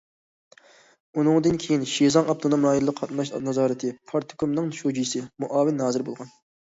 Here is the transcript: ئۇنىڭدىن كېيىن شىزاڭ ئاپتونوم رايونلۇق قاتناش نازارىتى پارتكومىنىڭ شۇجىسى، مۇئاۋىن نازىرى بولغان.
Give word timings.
ئۇنىڭدىن 1.19 1.59
كېيىن 1.65 1.83
شىزاڭ 1.91 2.31
ئاپتونوم 2.33 2.65
رايونلۇق 2.69 2.97
قاتناش 3.01 3.33
نازارىتى 3.49 3.93
پارتكومىنىڭ 4.13 4.73
شۇجىسى، 4.81 5.23
مۇئاۋىن 5.45 5.83
نازىرى 5.83 6.09
بولغان. 6.09 6.35